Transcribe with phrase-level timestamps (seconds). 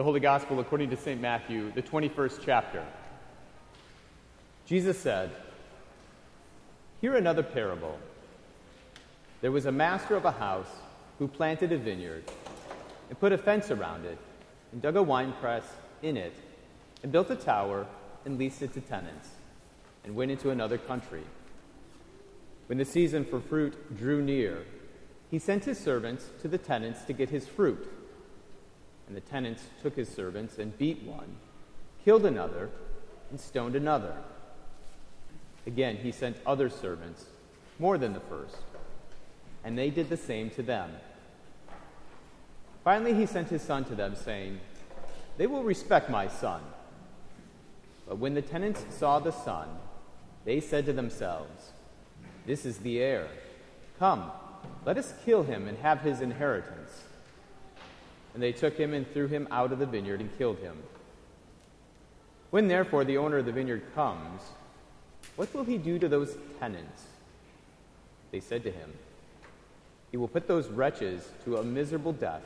[0.00, 1.20] The Holy Gospel according to St.
[1.20, 2.82] Matthew, the 21st chapter.
[4.64, 5.30] Jesus said,
[7.02, 7.98] Hear another parable.
[9.42, 10.70] There was a master of a house
[11.18, 12.24] who planted a vineyard
[13.10, 14.16] and put a fence around it
[14.72, 15.64] and dug a winepress
[16.00, 16.32] in it
[17.02, 17.86] and built a tower
[18.24, 19.28] and leased it to tenants
[20.04, 21.24] and went into another country.
[22.68, 24.64] When the season for fruit drew near,
[25.30, 27.86] he sent his servants to the tenants to get his fruit.
[29.10, 31.34] And the tenants took his servants and beat one,
[32.04, 32.70] killed another,
[33.32, 34.14] and stoned another.
[35.66, 37.24] Again, he sent other servants,
[37.80, 38.58] more than the first,
[39.64, 40.92] and they did the same to them.
[42.84, 44.60] Finally, he sent his son to them, saying,
[45.38, 46.62] They will respect my son.
[48.06, 49.66] But when the tenants saw the son,
[50.44, 51.72] they said to themselves,
[52.46, 53.26] This is the heir.
[53.98, 54.30] Come,
[54.84, 57.06] let us kill him and have his inheritance.
[58.34, 60.76] And they took him and threw him out of the vineyard and killed him.
[62.50, 64.42] When therefore the owner of the vineyard comes,
[65.36, 67.04] what will he do to those tenants?
[68.30, 68.92] They said to him,
[70.10, 72.42] He will put those wretches to a miserable death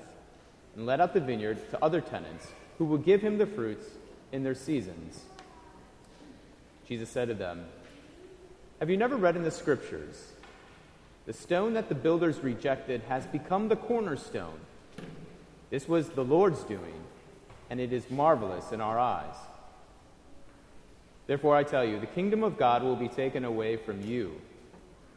[0.77, 2.47] and let out the vineyard to other tenants
[2.79, 3.87] who will give him the fruits
[4.33, 5.23] in their seasons.
[6.87, 7.65] Jesus said to them,
[8.81, 10.33] Have you never read in the scriptures?
[11.27, 14.59] The stone that the builders rejected has become the cornerstone.
[15.75, 16.95] This was the Lord's doing,
[17.69, 19.35] and it is marvelous in our eyes.
[21.27, 24.41] Therefore, I tell you, the kingdom of God will be taken away from you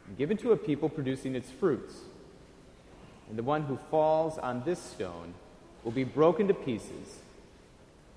[0.08, 1.94] and given to a people producing its fruits.
[3.28, 5.32] And the one who falls on this stone
[5.84, 7.20] will be broken to pieces,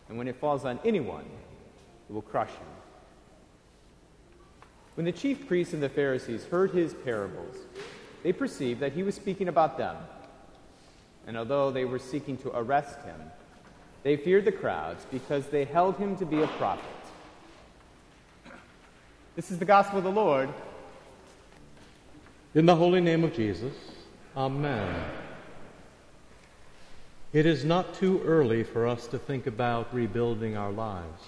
[0.09, 1.25] and when it falls on anyone,
[2.09, 2.73] it will crush him.
[4.95, 7.57] When the chief priests and the Pharisees heard his parables,
[8.23, 9.95] they perceived that he was speaking about them.
[11.27, 13.19] And although they were seeking to arrest him,
[14.03, 16.85] they feared the crowds because they held him to be a prophet.
[19.35, 20.49] This is the gospel of the Lord.
[22.53, 23.73] In the holy name of Jesus,
[24.35, 25.03] Amen.
[27.33, 31.23] It is not too early for us to think about rebuilding our lives.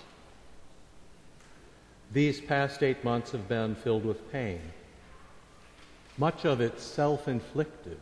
[2.11, 4.61] These past eight months have been filled with pain,
[6.17, 7.99] much of it self inflicted.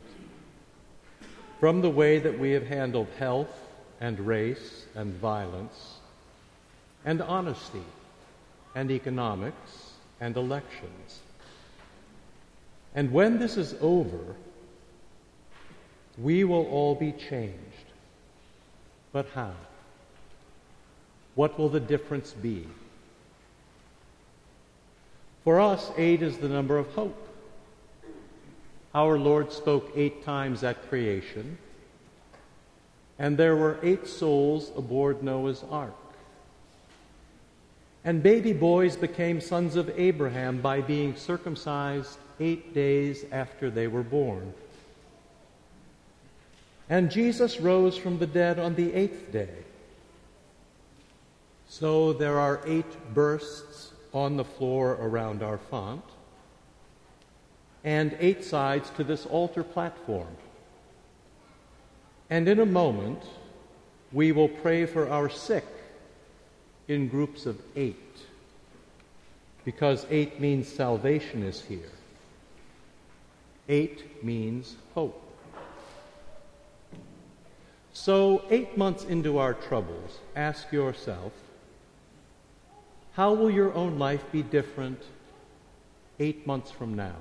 [1.62, 3.56] From the way that we have handled health
[4.00, 5.98] and race and violence
[7.06, 7.84] and honesty
[8.74, 11.20] and economics and elections.
[12.96, 14.36] And when this is over,
[16.18, 17.86] we will all be changed.
[19.12, 19.54] But how?
[21.36, 22.66] What will the difference be?
[25.44, 27.21] For us, eight is the number of hope.
[28.94, 31.58] Our Lord spoke eight times at creation,
[33.18, 35.96] and there were eight souls aboard Noah's ark.
[38.04, 44.04] And baby boys became sons of Abraham by being circumcised eight days after they were
[44.04, 44.54] born.
[46.90, 49.54] And Jesus rose from the dead on the eighth day.
[51.70, 56.04] So there are eight bursts on the floor around our font
[57.84, 60.28] and eight sides to this altar platform.
[62.30, 63.24] And in a moment,
[64.12, 65.66] we will pray for our sick
[66.88, 67.98] in groups of eight,
[69.66, 71.92] because eight means salvation is here.
[73.70, 75.22] Eight means hope.
[77.94, 81.34] So, eight months into our troubles, ask yourself
[83.14, 85.02] how will your own life be different
[86.20, 87.16] eight months from now?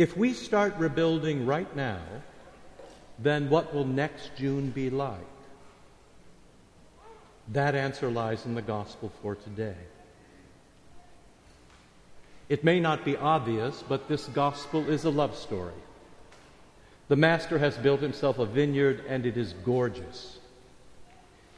[0.00, 2.00] If we start rebuilding right now,
[3.18, 5.20] then what will next June be like?
[7.48, 9.76] That answer lies in the gospel for today.
[12.48, 15.82] It may not be obvious, but this gospel is a love story.
[17.08, 20.38] The master has built himself a vineyard, and it is gorgeous.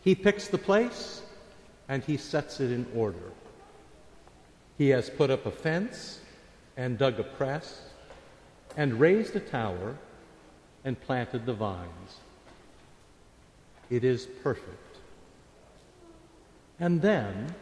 [0.02, 1.22] He picks the place
[1.88, 3.30] and he sets it in order.
[4.78, 6.18] He has put up a fence
[6.76, 7.82] and dug a press
[8.76, 9.96] and raised a tower
[10.84, 12.20] and planted the vines.
[13.90, 14.98] It is perfect.
[16.80, 17.54] And then,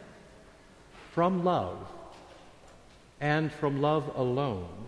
[1.11, 1.77] from love,
[3.19, 4.87] and from love alone,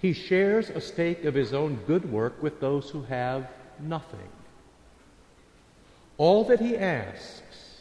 [0.00, 3.48] he shares a stake of his own good work with those who have
[3.80, 4.28] nothing.
[6.18, 7.80] All that he asks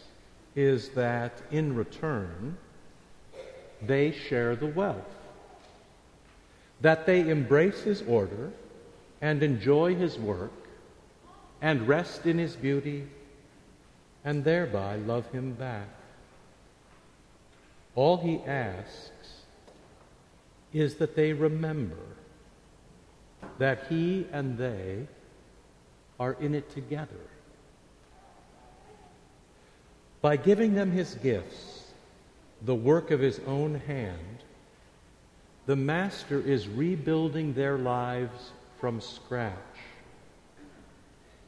[0.56, 2.58] is that in return,
[3.82, 5.14] they share the wealth,
[6.82, 8.52] that they embrace his order
[9.22, 10.52] and enjoy his work,
[11.62, 13.08] and rest in his beauty
[14.24, 15.88] and thereby love him back.
[17.96, 19.44] All he asks
[20.74, 21.96] is that they remember
[23.58, 25.08] that he and they
[26.20, 27.30] are in it together.
[30.22, 31.92] By giving them his gifts,
[32.62, 34.44] the work of his own hand,
[35.66, 39.54] the Master is rebuilding their lives from scratch.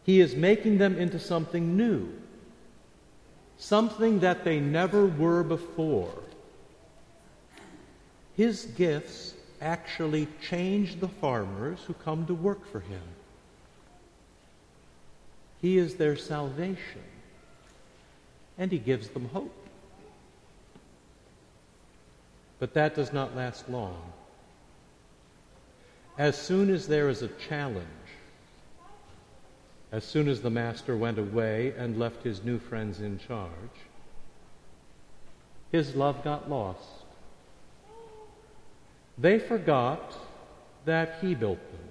[0.04, 2.10] He is making them into something new,
[3.58, 6.24] something that they never were before.
[8.36, 13.02] His gifts actually change the farmers who come to work for him.
[15.62, 17.04] He is their salvation,
[18.58, 19.67] and he gives them hope.
[22.60, 24.02] But that does not last long.
[26.18, 27.86] As soon as there is a challenge,
[29.92, 33.52] as soon as the master went away and left his new friends in charge,
[35.72, 37.06] his love got lost.
[39.18, 40.18] They forgot
[40.86, 41.88] that he built them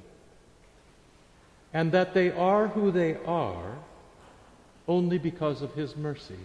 [1.73, 3.77] and that they are who they are
[4.89, 6.39] only because of his mercy.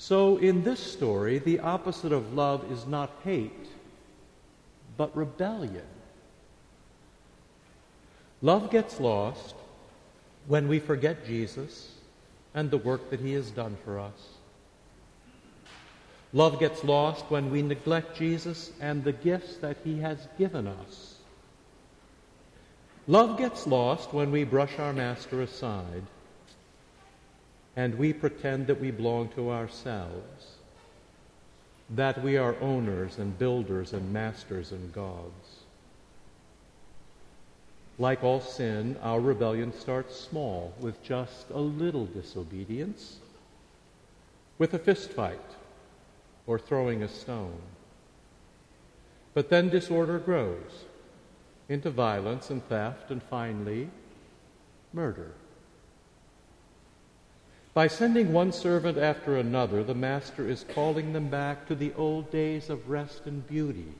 [0.00, 3.68] So, in this story, the opposite of love is not hate,
[4.96, 5.84] but rebellion.
[8.40, 9.54] Love gets lost
[10.46, 11.92] when we forget Jesus
[12.54, 14.38] and the work that he has done for us.
[16.32, 21.16] Love gets lost when we neglect Jesus and the gifts that he has given us.
[23.06, 26.04] Love gets lost when we brush our master aside
[27.76, 30.56] and we pretend that we belong to ourselves,
[31.90, 35.64] that we are owners and builders and masters and gods.
[37.98, 43.18] Like all sin, our rebellion starts small with just a little disobedience,
[44.58, 45.38] with a fist fight
[46.46, 47.60] or throwing a stone.
[49.34, 50.84] But then disorder grows
[51.68, 53.90] into violence and theft and finally
[54.92, 55.32] murder.
[57.72, 62.30] By sending one servant after another, the Master is calling them back to the old
[62.30, 63.94] days of rest and beauty.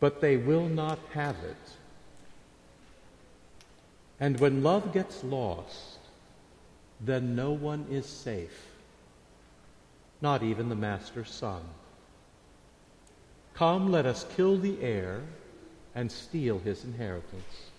[0.00, 1.76] But they will not have it
[4.22, 5.98] and when love gets lost,
[7.00, 8.68] then no one is safe,
[10.20, 11.60] not even the Master's Son.
[13.54, 15.22] Come, let us kill the heir
[15.96, 17.71] and steal his inheritance.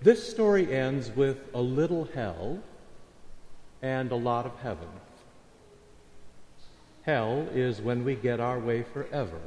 [0.00, 2.60] This story ends with a little hell
[3.82, 4.88] and a lot of heaven.
[7.02, 9.40] Hell is when we get our way forever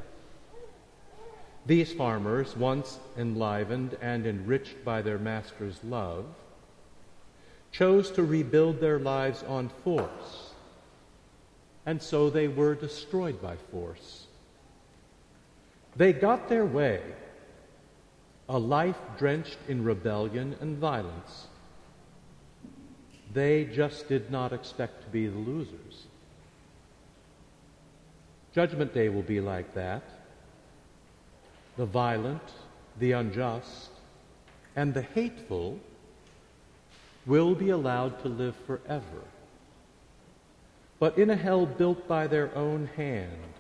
[1.66, 6.26] these farmers, once enlivened and enriched by their master's love,
[7.72, 10.54] chose to rebuild their lives on force,
[11.86, 14.26] and so they were destroyed by force.
[15.96, 17.02] They got their way,
[18.52, 21.48] a life drenched in rebellion and violence.
[23.34, 26.06] They just did not expect to be the losers.
[28.54, 30.04] Judgment Day will be like that
[31.78, 32.42] the violent,
[33.00, 33.90] the unjust,
[34.76, 35.80] and the hateful
[37.26, 39.24] will be allowed to live forever.
[41.00, 43.54] But in a hell built by their own hand,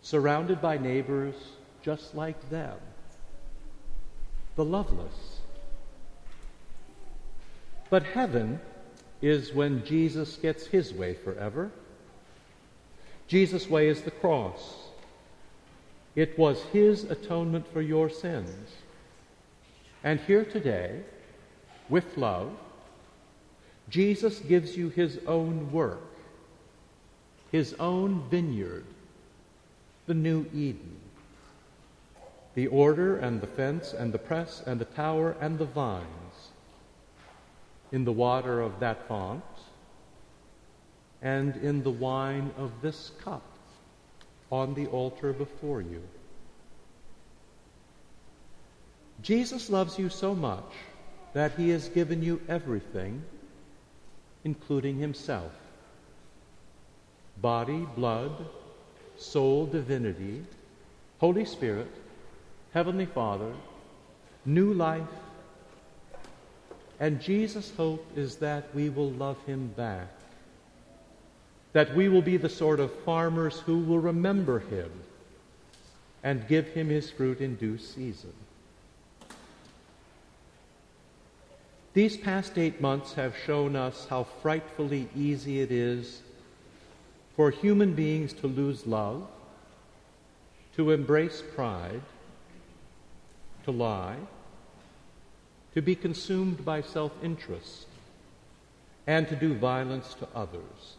[0.00, 1.34] surrounded by neighbors
[1.82, 2.78] just like them,
[4.56, 5.40] the loveless.
[7.90, 8.60] But heaven
[9.20, 11.70] is when Jesus gets his way forever.
[13.26, 14.88] Jesus' way is the cross.
[16.14, 18.70] It was his atonement for your sins.
[20.02, 21.00] And here today,
[21.88, 22.52] with love,
[23.88, 26.02] Jesus gives you his own work,
[27.50, 28.84] his own vineyard,
[30.06, 31.03] the new Eden.
[32.54, 36.50] The order and the fence and the press and the tower and the vines
[37.90, 39.44] in the water of that font
[41.22, 43.42] and in the wine of this cup
[44.50, 46.02] on the altar before you.
[49.22, 50.70] Jesus loves you so much
[51.32, 53.22] that he has given you everything,
[54.44, 55.52] including himself
[57.40, 58.32] body, blood,
[59.16, 60.44] soul, divinity,
[61.18, 61.90] Holy Spirit,
[62.74, 63.54] Heavenly Father,
[64.44, 65.06] new life.
[66.98, 70.08] And Jesus' hope is that we will love him back,
[71.72, 74.90] that we will be the sort of farmers who will remember him
[76.24, 78.32] and give him his fruit in due season.
[81.92, 86.22] These past eight months have shown us how frightfully easy it is
[87.36, 89.28] for human beings to lose love,
[90.74, 92.02] to embrace pride,
[93.64, 94.16] to lie,
[95.74, 97.86] to be consumed by self interest,
[99.06, 100.96] and to do violence to others,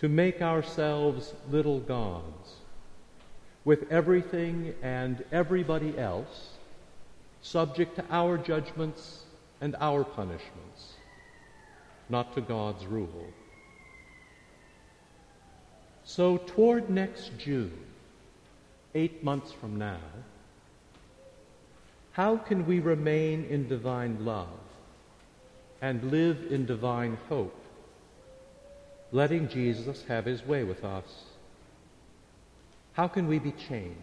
[0.00, 2.56] to make ourselves little gods,
[3.64, 6.50] with everything and everybody else
[7.42, 9.22] subject to our judgments
[9.60, 10.94] and our punishments,
[12.08, 13.26] not to God's rule.
[16.04, 17.78] So, toward next June,
[18.94, 20.00] eight months from now,
[22.18, 24.48] how can we remain in divine love
[25.80, 27.54] and live in divine hope,
[29.12, 31.26] letting Jesus have his way with us?
[32.94, 34.00] How can we be changed?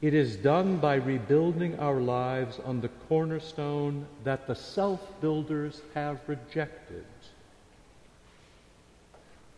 [0.00, 6.20] It is done by rebuilding our lives on the cornerstone that the self builders have
[6.28, 7.04] rejected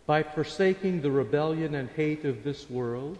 [0.07, 3.19] by forsaking the rebellion and hate of this world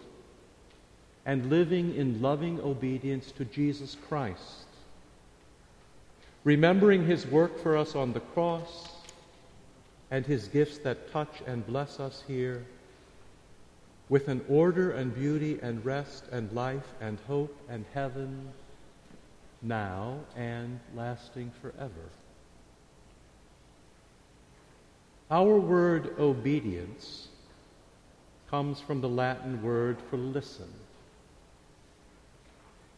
[1.25, 4.65] and living in loving obedience to Jesus Christ.
[6.43, 8.89] Remembering his work for us on the cross
[10.09, 12.65] and his gifts that touch and bless us here
[14.09, 18.49] with an order and beauty and rest and life and hope and heaven
[19.61, 22.09] now and lasting forever.
[25.29, 27.29] Our word obedience
[28.49, 30.67] comes from the Latin word for listen.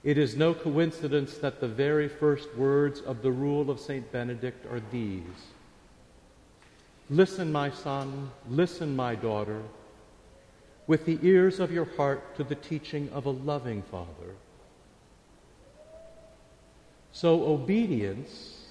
[0.04, 4.12] It is no coincidence that the very first words of the rule of St.
[4.12, 5.24] Benedict are these
[7.10, 9.62] Listen, my son, listen, my daughter,
[10.88, 14.36] with the ears of your heart to the teaching of a loving Father.
[17.12, 18.66] So, obedience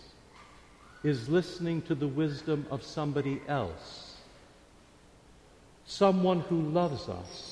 [1.05, 4.17] is listening to the wisdom of somebody else,
[5.85, 7.52] someone who loves us,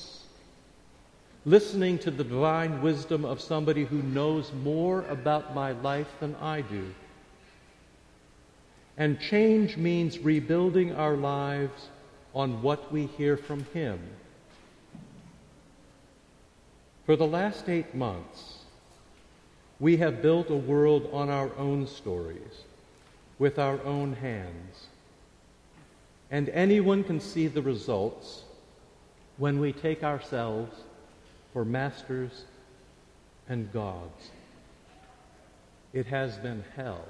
[1.45, 6.61] listening to the divine wisdom of somebody who knows more about my life than I
[6.61, 6.93] do.
[8.97, 11.87] And change means rebuilding our lives
[12.35, 13.99] on what we hear from Him.
[17.05, 18.59] For the last eight months,
[19.79, 22.63] we have built a world on our own stories
[23.39, 24.87] with our own hands.
[26.29, 28.43] And anyone can see the results
[29.37, 30.83] when we take ourselves
[31.53, 32.45] for masters
[33.49, 34.31] and gods.
[35.93, 37.05] It has been hell.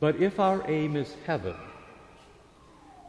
[0.00, 1.56] But if our aim is heaven,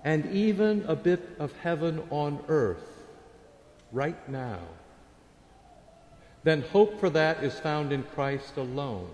[0.04, 2.88] and even a bit of heaven on earth
[3.92, 4.60] right now,
[6.44, 9.10] then hope for that is found in Christ alone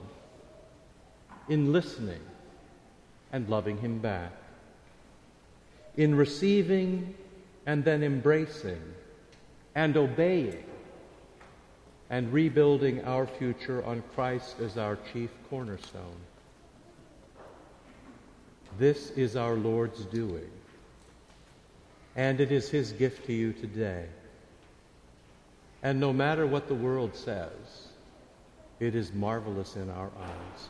[1.47, 2.21] in listening
[3.31, 4.31] and loving Him back,
[5.97, 7.15] in receiving
[7.65, 8.81] and then embracing
[9.75, 10.63] and obeying
[12.09, 16.17] and rebuilding our future on Christ as our chief cornerstone.
[18.77, 20.49] This is our Lord's doing,
[22.15, 24.05] and it is His gift to you today.
[25.83, 27.87] And no matter what the world says,
[28.79, 30.69] it is marvelous in our eyes.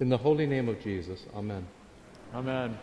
[0.00, 1.66] In the holy name of Jesus, amen.
[2.34, 2.76] Amen.